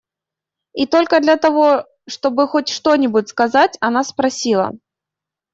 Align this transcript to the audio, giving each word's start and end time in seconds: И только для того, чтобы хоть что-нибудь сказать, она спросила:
И 0.73 0.87
только 0.87 1.19
для 1.19 1.37
того, 1.37 1.85
чтобы 2.07 2.47
хоть 2.47 2.69
что-нибудь 2.69 3.29
сказать, 3.29 3.77
она 3.81 4.03
спросила: 4.03 4.71